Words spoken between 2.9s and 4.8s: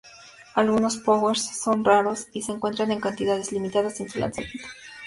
en cantidades limitadas en su lanzamiento.